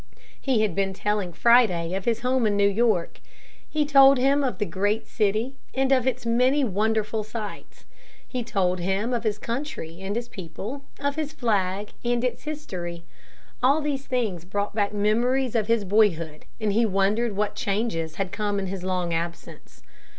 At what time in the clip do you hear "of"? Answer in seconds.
1.93-2.05, 4.43-4.57, 5.91-6.07, 9.13-9.23, 10.99-11.17, 15.53-15.67